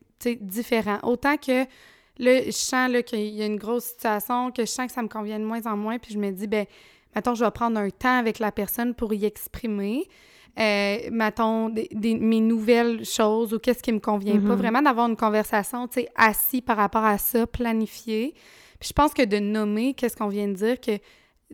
[0.41, 0.99] différent.
[1.03, 1.65] Autant que
[2.19, 5.09] là, je sens qu'il y a une grosse situation, que je sens que ça me
[5.09, 6.65] convient de moins en moins, puis je me dis, ben,
[7.15, 10.05] mettons, je vais prendre un temps avec la personne pour y exprimer.
[10.59, 14.55] Euh, mettons, des, des- mes nouvelles choses ou qu'est-ce qui me convient pas.
[14.55, 14.55] Mhm.
[14.57, 18.33] Vraiment d'avoir une conversation, tu sais, assis par rapport à ça, planifiée.
[18.81, 20.93] Puis je pense que de nommer, qu'est-ce qu'on vient de dire, que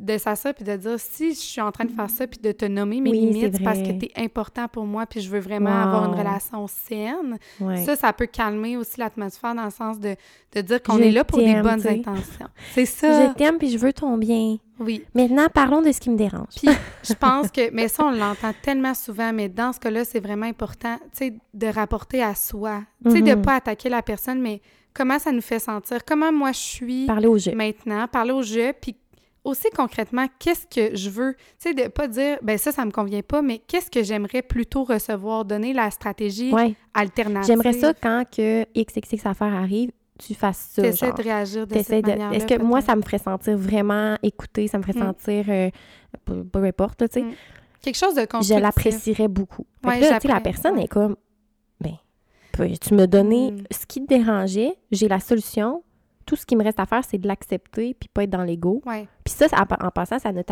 [0.01, 2.51] de s'asseoir puis de dire si je suis en train de faire ça puis de
[2.53, 5.39] te nommer mes Oui, limites parce que tu es important pour moi puis je veux
[5.41, 7.37] vraiment avoir une relation saine.
[7.61, 7.85] Ouais.
[7.85, 10.17] Ça, ça peut calmer aussi l'atmosphère dans le sens de,
[10.55, 12.49] de dire qu'on est là pour des bonnes intentions.
[12.73, 13.29] C'est ça.
[13.29, 14.57] Je t'aime puis je veux ton bien.
[14.81, 15.05] Oui.
[15.15, 16.55] Maintenant, parlons de ce qui me dérange.
[16.57, 16.69] Puis
[17.05, 20.47] je pense que, mais ça, on l'entend tellement souvent, mais dans ce cas-là, c'est vraiment
[20.47, 22.81] important, tu sais, de rapporter à soi.
[23.05, 23.43] Tu sais, de Mhm.
[23.43, 24.61] pas attaquer la personne, mais
[24.95, 27.53] comment ça nous fait sentir, comment moi je suis Parler au jeu.
[27.55, 28.97] maintenant, parler au jeu, puis
[29.45, 32.91] aussi concrètement, qu'est-ce que je veux, tu sais, de pas dire, ben ça, ça me
[32.93, 36.75] convient pas, mais qu'est-ce que j'aimerais plutôt recevoir, donner la stratégie Ouais.
[36.95, 37.47] alternative.
[37.49, 40.83] J'aimerais ça quand que XXX affaire arrive, tu fasses ça.
[40.83, 41.15] T'essaies genre.
[41.17, 42.37] de réagir de T'essaies cette de- manière-là.
[42.37, 45.07] Est-ce que moi, ça me ferait sentir vraiment écoutée, ça me ferait Mm.
[45.07, 45.71] sentir, euh,
[46.25, 47.33] peu, peu importe, tu sais, Mm.
[47.81, 48.63] Quelque chose de je constructif.
[48.63, 49.67] l'apprécierais beaucoup.
[49.85, 50.85] Ouais, là, tu sais, la personne ouais.
[50.85, 51.17] est comme,
[51.81, 51.97] ben,
[52.81, 53.65] tu me donnais Mm.
[53.73, 55.83] ce qui te dérangeait, j'ai la solution.
[56.27, 58.81] Tout ce qui me reste à faire, c'est de l'accepter puis pas être dans l'ego.
[58.87, 59.07] Ouais.
[59.25, 59.47] Puis ça,
[59.81, 60.43] en passant, ça ne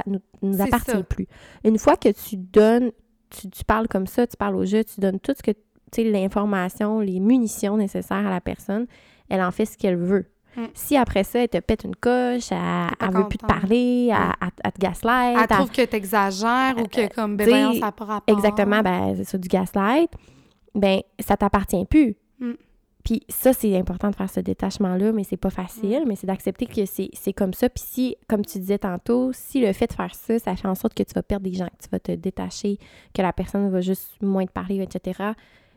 [0.42, 1.02] nous, appartient ça.
[1.02, 1.26] plus.
[1.64, 2.90] Une fois que tu donnes,
[3.30, 5.59] tu, tu parles comme ça, tu parles au jeu, tu donnes tout ce que, tu
[5.92, 8.87] sais, l'information, les munitions nécessaires à la personne,
[9.28, 10.26] elle en fait ce qu'elle veut.
[10.56, 10.62] Mm.
[10.74, 12.59] Si après ça, elle te pète une coche, elle,
[13.00, 16.74] elle veut plus te parler, elle, elle- elle te gaslight, Elle elle- trouve que t'exagères
[16.76, 18.37] ou que, comme, ben, t'sais, voyons, ça pas rapport.
[18.37, 20.11] exactement, ben, c'est ça, du gaslight,
[20.74, 22.16] ben, ça t'appartient plus.
[23.04, 26.66] Puis ça, c'est important de faire ce détachement-là, mais c'est pas facile, mais c'est d'accepter
[26.66, 27.68] que c'est comme ça.
[27.70, 30.74] Puis si, comme tu disais tantôt, si le fait de faire ça, ça fait en
[30.74, 32.78] sorte que tu vas perdre des gens, que tu vas te détacher,
[33.14, 35.30] que la personne va juste moins te parler, etc.,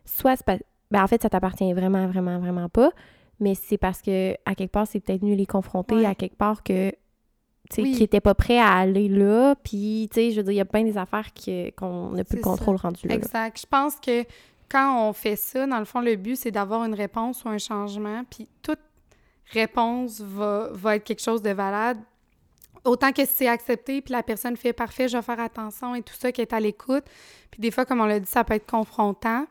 [0.06, 0.44] soit.
[0.46, 0.60] Ben,
[1.02, 2.92] en fait, ça t'appartient vraiment, vraiment, vraiment pas,
[3.40, 6.06] mais c'est parce que, à quelque part, c'est peut-être venu les confronter, Ouais.
[6.06, 6.92] à quelque part que
[7.70, 7.94] tu sais, Oui.
[7.94, 9.56] qui n'étaient pas prêts à aller là.
[9.64, 11.30] Puis, tu sais, je veux dire, il y a plein des affaires
[11.78, 13.16] qu'on n'a plus le contrôle rendu là.
[13.16, 13.22] là.
[13.22, 13.58] Exact.
[13.60, 14.26] Je pense que
[14.74, 17.60] quand on fait ça, dans le fond, le but, c'est d'avoir une réponse ou un
[17.60, 18.24] changement.
[18.28, 18.80] Puis toute
[19.52, 22.02] réponse va, va être quelque chose de valable.
[22.84, 26.16] Autant que c'est accepté, puis la personne fait parfait, je vais faire attention et tout
[26.20, 27.04] ça, qui est à l'écoute.
[27.52, 29.46] Puis des fois, comme on l'a dit, ça peut être confrontant.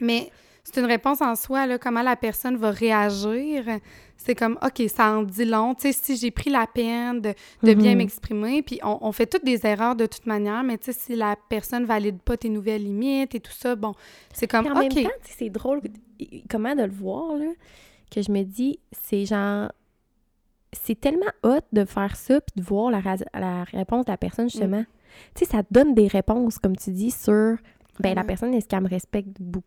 [0.00, 0.32] Mais
[0.64, 3.64] c'est une réponse en soi, là, comment la personne va réagir.
[4.24, 5.74] C'est comme, OK, ça en dit long.
[5.74, 7.98] Tu sais, si j'ai pris la peine de, de bien Mhm.
[7.98, 11.16] m'exprimer, puis on, on fait toutes des erreurs de toute manière, mais tu sais, si
[11.16, 13.94] la personne valide pas tes nouvelles limites et tout ça, bon,
[14.32, 14.94] c'est comme, en OK.
[14.94, 15.80] même temps, c'est drôle
[16.48, 17.46] comment de le voir, là,
[18.10, 19.70] que je me dis, c'est genre.
[20.72, 24.84] C'est tellement hot de faire ça puis de voir la, réponse de la personne, justement.
[25.34, 27.56] Tu sais, ça donne des réponses, comme tu dis, sur.
[28.00, 29.66] Ben, la personne, est-ce qu'elle me respecte beaucoup?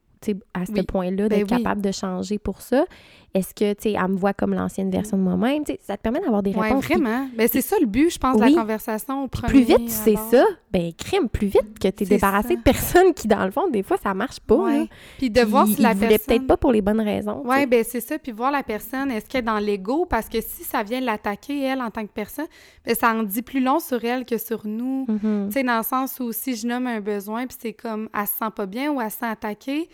[0.54, 0.84] À ce Oui.
[0.84, 1.58] point-là, Ben d'être oui.
[1.58, 2.86] capable de changer pour ça.
[3.34, 5.64] Est-ce que, tu sais, elle me voit comme l'ancienne version de moi-même?
[5.82, 6.86] Ça te permet d'avoir des réponses.
[6.86, 7.28] Puis vraiment.
[7.36, 8.54] Ben, c'est ça le but, je pense, de Oui.
[8.54, 12.04] la conversation au premier plus vite tu sais ça, ben crime, plus vite que tu
[12.04, 12.56] es débarrassé ça.
[12.56, 14.56] de personnes qui, dans le fond, des fois, ça marche pas.
[14.56, 14.88] Ouais.
[15.18, 16.18] Puis de voir Puis si la personne...
[16.26, 17.42] peut-être pas pour les bonnes raisons.
[17.46, 18.18] Oui, ben c'est ça.
[18.18, 20.06] Puis voir la personne, est-ce qu'elle est dans l'ego?
[20.06, 22.48] Parce que si ça vient l'attaquer, elle, en tant que personne,
[22.86, 25.08] ben ça en dit plus long sur elle que sur nous.
[25.10, 25.48] Mhm.
[25.50, 28.28] Tu sais, dans le sens où si je nomme un besoin, puis c'est comme, elle
[28.28, 29.90] se sent pas bien ou elle se sent attaquée,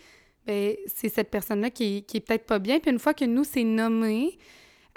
[0.46, 2.78] ben c'est cette personne-là qui, qui est peut-être pas bien.
[2.78, 4.38] Puis une fois que nous, c'est nommé,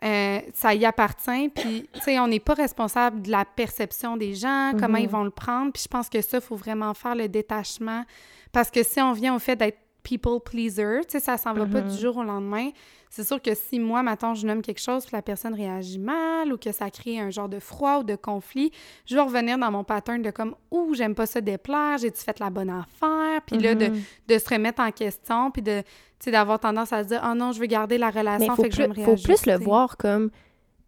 [0.04, 1.50] euh, ça y appartient.
[1.50, 5.04] Puis, tu sais, on n'est pas responsable de la perception des gens, comment Mhm.
[5.04, 5.72] ils vont le prendre.
[5.72, 8.04] Puis je pense que ça, il faut vraiment faire le détachement.
[8.52, 11.66] Parce que si on vient au fait d'être people pleaser, tu sais, ça s'en va
[11.66, 11.90] pas Mhm.
[11.90, 12.70] du jour au lendemain.
[13.10, 16.52] C'est sûr que si moi, maintenant, je nomme quelque chose, puis la personne réagit mal
[16.54, 18.72] ou que ça crée un genre de froid ou de conflit,
[19.06, 22.40] je vais revenir dans mon pattern de comme «Ouh, j'aime pas ça déplaire, j'ai-tu fait
[22.40, 24.02] la bonne affaire?» Puis là, de, Mhm.
[24.28, 25.86] de se remettre en question, puis de, tu
[26.20, 28.64] sais, d'avoir tendance à se dire «Oh non, je veux garder la Mais relation, faut,
[28.64, 30.30] fait que je vais me plus, faut plus le voir comme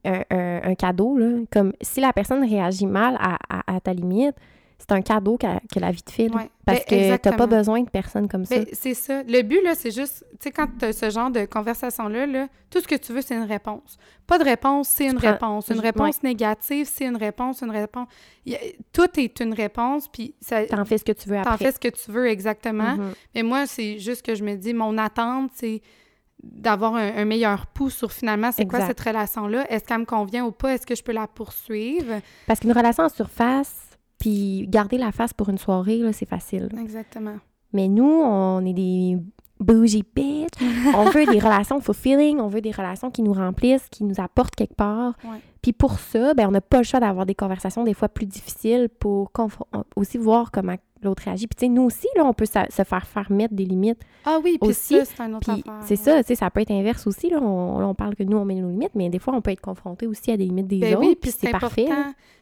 [0.05, 1.17] un, un- un cadeau.
[1.17, 1.39] Là.
[1.51, 4.35] Comme si la personne réagit mal à, à- à ta limite,
[4.79, 6.33] c'est un cadeau que, que la vie te file.
[6.35, 6.49] Ouais.
[6.65, 8.55] Parce Ben, que t'as pas besoin de personnes comme ça.
[8.59, 9.23] Ben, c'est ça.
[9.23, 12.47] Le but, là, c'est juste, tu sais, quand tu as ce genre de conversation-là, là,
[12.69, 13.97] tout ce que tu veux, c'est une réponse.
[14.27, 15.69] Pas de réponse, c'est une prends- réponse.
[15.69, 18.07] Une réponse négative, c'est une réponse, une réponse.
[18.49, 18.51] A-
[18.93, 21.65] tout est une réponse, puis ça, T'en fais ce que tu veux t'en après.
[21.65, 22.95] fais ce que tu veux exactement.
[22.97, 23.13] Mhm.
[23.35, 25.81] Mais moi, c'est juste que je me dis, mon attente, c'est
[26.43, 29.65] d'avoir un, un meilleur pouls sur finalement, c'est quoi cette relation-là?
[29.71, 30.73] Est-ce qu'elle me convient ou pas?
[30.75, 32.21] Est-ce que je peux la poursuivre?
[32.45, 33.73] Parce qu'une relation en surface,
[34.19, 36.69] puis garder la face pour une soirée, là, c'est facile.
[36.79, 37.35] Exactement.
[37.73, 39.17] Mais nous, on est des
[39.59, 40.53] bougie bitch.
[40.95, 44.55] on veut des relations fulfilling, on veut des relations qui nous remplissent, qui nous apportent
[44.55, 45.13] quelque part.
[45.23, 45.39] Ouais.
[45.61, 48.25] Puis pour ça, ben, on n'a pas le choix d'avoir des conversations des fois plus
[48.25, 49.31] difficiles pour
[49.95, 51.47] aussi voir comment l'autre réagit.
[51.47, 53.99] Puis tu sais, nous aussi, là, on peut sa- se faire faire mettre des limites.
[54.25, 55.49] Ah oui, puis Aussi, ça, c'est un autre
[55.85, 57.29] c'est ça, tu sais, ça peut être inverse aussi.
[57.29, 57.39] Là.
[57.41, 59.51] On, là, on parle que nous, on met nos limites, mais des fois, on peut
[59.51, 61.07] être confronté aussi à des limites des Ben autres.
[61.07, 61.87] oui, puis c'est parfait.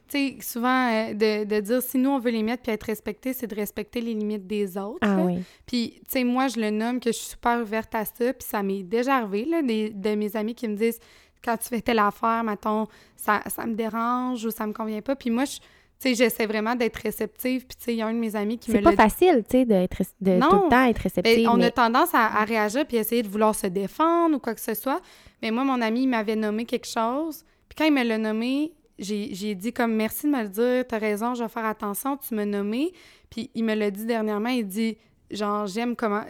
[0.08, 2.84] Tu sais, souvent, euh, de, de dire si nous, on veut les mettre puis être
[2.84, 4.98] respectés, c'est de respecter les limites des autres.
[5.00, 5.38] Ah oui.
[5.66, 8.46] Puis, tu sais, moi, je le nomme que je suis super ouverte à ça, puis
[8.48, 11.00] ça m'est déjà arrivé, là, des- de mes amis qui me disent
[11.44, 15.16] quand tu fais telle affaire, mettons, ça, ça me dérange ou ça me convient pas.
[15.16, 15.58] Puis moi, je-
[15.98, 17.66] tu sais, j'essaie vraiment d'être réceptive.
[17.66, 19.42] Puis, tu sais, il y a un de mes amis qui me C'est pas facile,
[19.48, 20.48] tu sais, d'être, de Non.
[20.48, 21.48] tout le temps être Ben, réceptive.
[21.48, 24.54] on mais- a tendance à, à réagir puis essayer de vouloir se défendre ou quoi
[24.54, 25.00] que ce soit.
[25.42, 27.44] Mais moi, mon ami, il m'avait nommé quelque chose.
[27.68, 30.98] Puis quand il me l'a nommé, j'ai dit comme merci de me le dire, t'as
[30.98, 32.92] raison, je vais faire attention, tu m'as nommé.
[33.30, 34.96] Puis il me l'a dit dernièrement, il dit
[35.30, 36.22] genre j'aime comment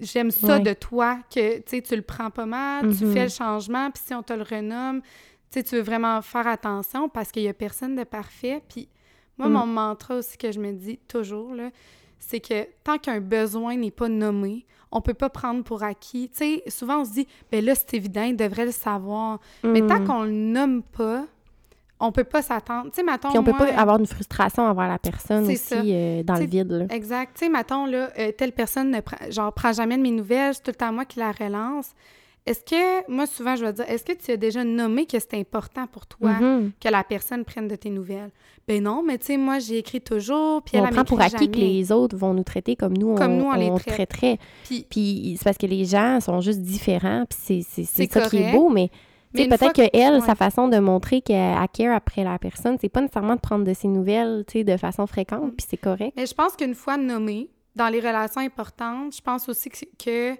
[0.00, 3.12] j'aime ça de toi que tu sais tu le prends pas mal, tu Mhm.
[3.12, 6.46] fais le changement, puis si on te le renomme, tu sais tu veux vraiment faire
[6.46, 8.62] attention parce qu'il y a personne de parfait.
[8.68, 8.88] Puis
[9.38, 9.52] moi Mm.
[9.52, 11.70] mon mantra aussi que je me dis toujours là,
[12.18, 16.30] c'est que tant qu'un besoin n'est pas nommé, on peut pas prendre pour acquis.
[16.30, 19.40] Tu sais, souvent on se dit, ben là, c'est évident, il devrait le savoir.
[19.64, 20.06] Mais tant Mm.
[20.06, 21.26] qu'on le nomme pas,
[22.00, 22.90] on peut pas s'attendre.
[22.92, 26.22] Tu sais, Puis on peut moi, pas avoir une frustration envers la personne aussi euh,
[26.22, 26.70] dans le vide.
[26.70, 26.84] Là.
[26.90, 27.32] Exact.
[27.36, 30.54] Tu sais, mettons, là, euh, telle personne ne prend, genre, prend jamais de mes nouvelles,
[30.54, 31.92] c'est tout le temps moi qui la relance.
[32.46, 35.32] Est-ce que, moi, souvent, je vais dire, est-ce que tu as déjà nommé que c'est
[35.34, 36.72] important pour toi Mhm.
[36.78, 38.30] que la personne prenne de tes nouvelles?
[38.68, 41.50] Ben non, mais tu sais, moi, j'ai écrit toujours, puis elle, on prend pour acquis
[41.50, 43.94] que les autres vont nous traiter comme nous, Comme on, nous, on les traite.
[44.10, 44.38] traiterait.
[44.64, 48.52] Puis, Puis c'est parce que les gens sont juste différents, puis c'est, ça qui est
[48.52, 48.88] beau, mais,
[49.34, 50.20] tu Mais peut-être que elle, ouais.
[50.20, 53.64] sa façon de montrer qu'elle elle care après la personne, c'est pas nécessairement de prendre
[53.64, 55.56] de ses nouvelles, tu sais, de façon fréquente, Mm.
[55.56, 56.12] puis c'est correct.
[56.16, 60.34] Mais je pense qu'une fois nommé, dans les relations importantes, je pense aussi que,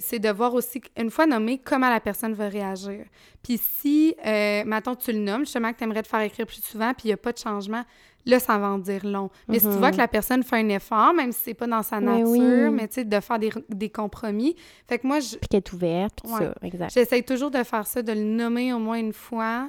[0.00, 3.04] c'est de voir aussi, une fois nommé, comment la personne va réagir.
[3.42, 6.62] Puis si, euh, mettons, tu le nommes, justement, que tu aimerais te faire écrire plus
[6.64, 7.84] souvent, puis il n'y a pas de changement,
[8.26, 9.30] là, ça va en dire long.
[9.48, 9.78] Mais si tu Mhm.
[9.78, 12.28] vois que la personne fait un effort, même si c'est pas dans sa Mais nature,
[12.70, 12.70] oui.
[12.74, 14.56] mais tu sais, de faire des, des compromis.
[14.88, 16.46] Fait que moi, je- Puis qu'elle est ouverte, puis tout Ouais.
[16.46, 16.92] ça, exact.
[16.94, 19.68] J'essaie toujours de faire ça, de le nommer au moins une fois,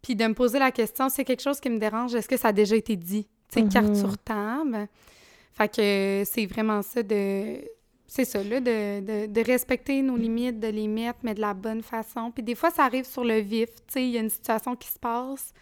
[0.00, 2.48] puis de me poser la question, c'est quelque chose qui me dérange, est-ce que ça
[2.48, 3.28] a déjà été dit?
[3.52, 3.94] Tu sais, carte Mhm.
[3.94, 4.88] sur table.
[5.52, 7.58] Fait que c'est vraiment ça de...
[8.14, 11.54] C'est ça, là, de, de, de respecter nos limites, de les mettre, mais de la
[11.54, 12.30] bonne façon.
[12.30, 14.76] Puis des fois, ça arrive sur le vif, tu sais, il y a une situation
[14.76, 15.54] qui se passe,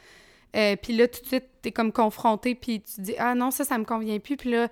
[0.57, 3.63] euh, puis là, tout de suite, t'es comme confronté, puis tu dis «Ah non, ça,
[3.63, 4.67] ça me convient plus», puis là,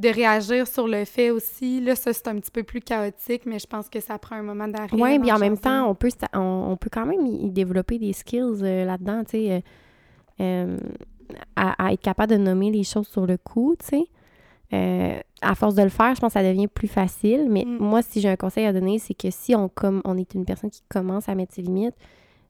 [0.00, 3.60] de réagir sur le fait aussi, là, ça, c'est un petit peu plus chaotique, mais
[3.60, 4.88] je pense que ça prend un moment d'arrêt.
[5.00, 8.12] Oui, puis en même temps, on peut, on, on peut quand même y développer des
[8.12, 9.62] skills euh, là-dedans, tu sais,
[10.40, 10.76] euh,
[11.54, 14.04] à, à être capable de nommer les choses sur le coup, tu sais.
[14.72, 17.46] Euh, à force de le faire, je pense que ça devient plus facile.
[17.50, 17.78] Mais Mm.
[17.78, 20.44] moi, si j'ai un conseil à donner, c'est que si on, comme, on est une
[20.44, 21.94] personne qui commence à mettre ses limites,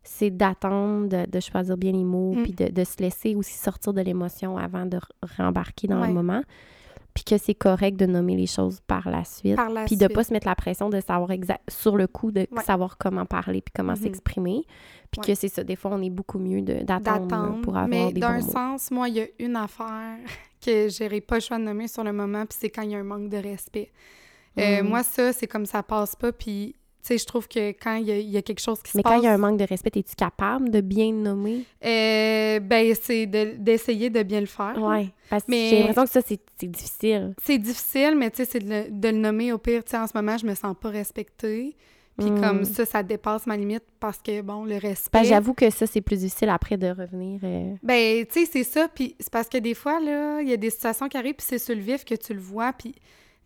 [0.02, 2.42] c'est d'attendre, de, de choisir bien les mots, Mm.
[2.42, 6.08] puis de, de se laisser aussi sortir de l'émotion avant de re- rembarquer dans Ouais.
[6.08, 6.42] le moment.
[7.12, 9.56] puis que c'est correct de nommer les choses par la suite.
[9.56, 10.14] Par la Puis de suite.
[10.14, 12.62] pas se mettre la pression de savoir exact sur le coup, de Ouais.
[12.62, 13.98] savoir comment parler puis comment Mhm.
[14.02, 14.62] s'exprimer.
[15.10, 15.26] Puis Ouais.
[15.26, 18.20] que c'est ça, des fois, on est beaucoup mieux de- d'attendre pour avoir Mais des
[18.20, 18.52] d'un mots.
[18.52, 20.18] sens, moi, il y a une affaire
[20.64, 22.94] que j'aurais pas le choix de nommer sur le moment, puis c'est quand il y
[22.94, 23.90] a un manque de respect.
[24.58, 24.88] Euh, Mm.
[24.88, 28.06] Moi, ça, c'est comme ça passe pas, puis tu sais, je trouve que quand il
[28.06, 29.12] y, a- il y a quelque chose qui se Mais passe...
[29.14, 31.64] quand il y a un manque de respect, es-tu capable de bien nommer?
[31.82, 34.74] euh, ben, c'est de- d'essayer de, bien le faire.
[34.76, 35.08] Ouais.
[35.30, 37.34] Parce que Mais- j'ai l'impression que ça, c'est difficile.
[37.42, 39.82] C'est difficile, mais tu sais, c'est de, le- de le nommer au pire.
[39.84, 41.74] Tu sais, en ce moment, je me sens pas respectée.
[42.18, 42.40] Puis Mm.
[42.40, 45.20] comme ça, ça dépasse ma limite parce que, bon, le respect...
[45.22, 47.40] Que j'avoue que ça, c'est plus difficile après de revenir.
[47.44, 48.88] euh, Ben, tu sais, c'est ça.
[48.94, 51.46] Puis c'est parce que des fois, là, il y a des situations qui arrivent, puis
[51.48, 52.72] c'est sur le vif que tu le vois.
[52.74, 52.94] Puis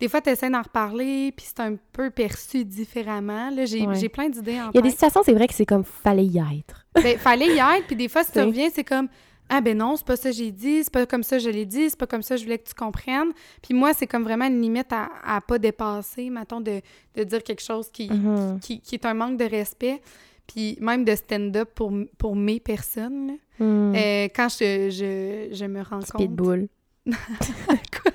[0.01, 3.51] des fois, tu essaies d'en reparler, puis c'est un peu perçu différemment.
[3.51, 4.09] Là, j'ai Ouais.
[4.09, 6.39] plein d'idées en Il y a des situations, c'est vrai que c'est comme fallait y
[6.39, 6.85] être.
[6.95, 9.09] Ben, fallait y être, puis des fois, si tu reviens, c'est comme
[9.51, 11.51] Ah, ben non, c'est pas ça que j'ai dit, c'est pas comme ça que je
[11.51, 13.33] l'ai dit, c'est pas comme ça que je voulais que tu comprennes.
[13.63, 16.81] Puis moi, c'est comme vraiment une limite à, à pas dépasser, mettons, de,
[17.15, 18.59] de dire quelque chose qui, Mhm.
[18.61, 20.01] qui, qui est un manque de respect.
[20.47, 23.29] Puis même de stand-up pour, pour mes personnes.
[23.29, 23.35] là.
[23.61, 23.95] Hmm.
[23.95, 26.23] Euh, quand je, je, je me rends compte.
[26.23, 26.69] Pitbull.
[27.07, 28.13] Quoi?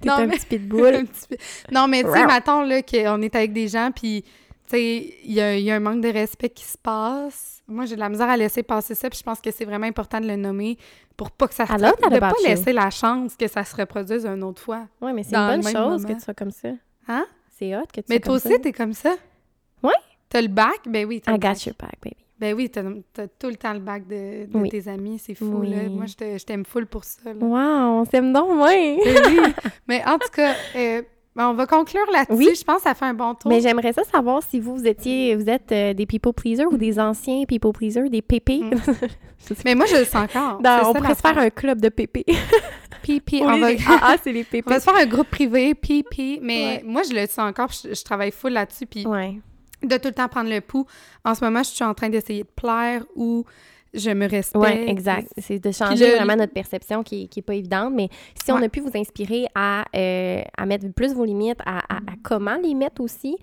[0.00, 1.04] T'es Non, un mais- petit pitbull.
[1.72, 4.24] Non, mais tu sais, mettons là, qu'on est avec des gens, puis
[4.68, 7.62] tu sais, il y a, il y a un manque de respect qui se passe.
[7.68, 9.86] Moi, j'ai de la misère à laisser passer ça, puis je pense que c'est vraiment
[9.86, 10.76] important de le nommer
[11.16, 12.46] pour pas que ça se that de pas you.
[12.46, 14.86] laisser la chance que ça se reproduise une autre fois.
[15.00, 16.08] Ouais, mais c'est une bonne chose moment.
[16.08, 16.68] que tu sois comme ça.
[17.08, 17.26] Hein?
[17.58, 18.58] C'est hot que tu Mais sois toi comme aussi, ça.
[18.58, 19.14] t'es comme ça?
[19.82, 19.92] Ouais.
[20.28, 20.80] T'as le bac?
[20.86, 22.16] Ben oui, t'as I le got your back, baby.
[22.38, 22.82] Ben oui, t'as
[23.14, 24.68] t'as tout le temps le bac de, de Oui.
[24.68, 25.70] tes amis, c'est fou, Oui.
[25.70, 25.88] là.
[25.88, 27.34] Moi, je t'aime full pour ça, là.
[27.40, 28.98] Wow, on s'aime donc, ouais.
[29.02, 29.52] Ben oui.
[29.88, 31.00] Mais en tout cas, euh,
[31.36, 32.32] ben, on va conclure là-dessus.
[32.32, 32.48] Oui.
[32.58, 33.50] Je pense que ça fait un bon tour.
[33.50, 36.76] Mais j'aimerais ça savoir si vous, vous étiez, vous êtes euh, des people pleasers ou
[36.78, 38.60] des anciens people pleasers, des pépés.
[38.60, 38.74] Mm.
[39.64, 40.60] Mais moi, je le sens encore.
[40.88, 42.24] On pourrait se faire un club de pépés.
[43.08, 43.68] Au on va...
[43.86, 44.68] Ah, ah, c'est les on pépés.
[44.70, 46.04] va se faire un groupe privé, puis.
[46.42, 46.82] Mais Ouais.
[46.84, 49.38] moi, je le sens encore, je, je travaille full là-dessus, puis Ouais.
[49.82, 50.86] de tout le temps prendre le pouls.
[51.24, 53.44] En ce moment, je suis en train d'essayer de plaire ou
[53.96, 54.64] je me respecte.
[54.64, 55.28] Oui, exact.
[55.38, 57.92] C'est de changer le- vraiment notre perception qui n'est qui pas évidente.
[57.94, 58.08] Mais
[58.42, 61.98] si on a pu vous inspirer à, euh, à mettre plus vos limites, à, à-
[61.98, 63.36] à comment les mettre aussi,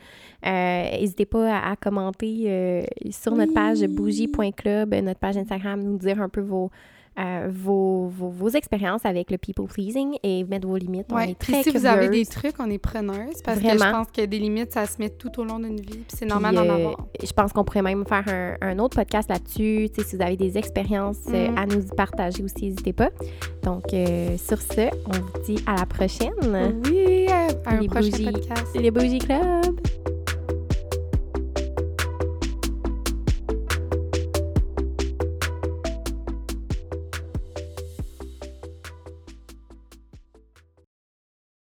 [0.45, 6.21] euh, n'hésitez pas à, commenter euh, sur notre page bougie.club, notre page Instagram, nous dire
[6.21, 6.69] un peu vos,
[7.19, 11.05] euh, vos, vos, vos expériences avec le people pleasing et mettre vos limites.
[11.11, 13.75] On est Puis très si vous avez des trucs, on est preneuse parce que je
[13.77, 13.99] Vraiment.
[13.99, 16.55] pense que des limites, ça se met tout au long d'une vie, puis c'est normal
[16.55, 17.07] d'en euh, avoir.
[17.23, 19.89] Je pense qu'on pourrait même faire un, un autre podcast là-dessus.
[19.95, 21.57] Si vous avez des expériences euh, Mm.
[21.57, 23.09] à nous partager aussi, n'hésitez pas.
[23.63, 26.31] Donc, sur ce, on vous dit à la prochaine.
[26.85, 28.31] Oui, à un les prochain bougies.
[28.31, 28.67] podcast.
[28.75, 30.12] Les Bougie Club!